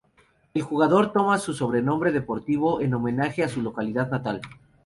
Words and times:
El 0.55 0.63
jugador 0.63 1.13
toma 1.13 1.37
su 1.37 1.53
sobrenombre 1.53 2.11
deportivo 2.11 2.81
en 2.81 2.95
homenaje 2.95 3.43
a 3.43 3.47
su 3.49 3.61
localidad 3.61 4.09
natal. 4.09 4.41